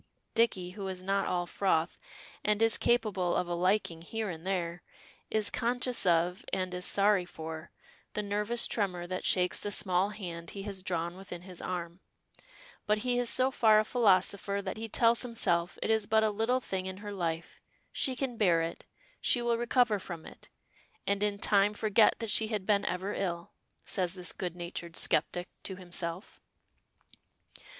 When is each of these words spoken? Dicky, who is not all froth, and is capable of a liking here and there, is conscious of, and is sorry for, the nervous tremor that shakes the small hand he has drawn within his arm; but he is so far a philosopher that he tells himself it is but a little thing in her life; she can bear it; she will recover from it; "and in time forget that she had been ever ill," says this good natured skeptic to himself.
Dicky, 0.33 0.71
who 0.71 0.87
is 0.87 1.03
not 1.03 1.27
all 1.27 1.45
froth, 1.45 1.99
and 2.43 2.59
is 2.59 2.79
capable 2.79 3.35
of 3.35 3.47
a 3.47 3.53
liking 3.53 4.01
here 4.01 4.31
and 4.31 4.47
there, 4.47 4.81
is 5.29 5.51
conscious 5.51 6.07
of, 6.07 6.43
and 6.51 6.73
is 6.73 6.85
sorry 6.85 7.23
for, 7.23 7.69
the 8.15 8.23
nervous 8.23 8.65
tremor 8.65 9.05
that 9.05 9.25
shakes 9.25 9.59
the 9.59 9.69
small 9.69 10.09
hand 10.09 10.49
he 10.49 10.63
has 10.63 10.81
drawn 10.81 11.15
within 11.15 11.43
his 11.43 11.61
arm; 11.61 11.99
but 12.87 12.97
he 13.05 13.19
is 13.19 13.29
so 13.29 13.51
far 13.51 13.79
a 13.79 13.85
philosopher 13.85 14.59
that 14.59 14.75
he 14.75 14.89
tells 14.89 15.21
himself 15.21 15.77
it 15.83 15.91
is 15.91 16.07
but 16.07 16.23
a 16.23 16.31
little 16.31 16.59
thing 16.59 16.87
in 16.87 16.97
her 16.97 17.13
life; 17.13 17.59
she 17.91 18.15
can 18.15 18.37
bear 18.37 18.59
it; 18.63 18.87
she 19.21 19.39
will 19.39 19.55
recover 19.55 19.99
from 19.99 20.25
it; 20.25 20.49
"and 21.05 21.21
in 21.21 21.37
time 21.37 21.75
forget 21.75 22.17
that 22.17 22.31
she 22.31 22.47
had 22.47 22.65
been 22.65 22.85
ever 22.85 23.13
ill," 23.13 23.51
says 23.85 24.15
this 24.15 24.33
good 24.33 24.55
natured 24.55 24.95
skeptic 24.95 25.47
to 25.61 25.75
himself. 25.75 26.41